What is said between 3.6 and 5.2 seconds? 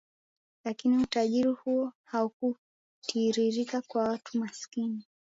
kwa watu masikini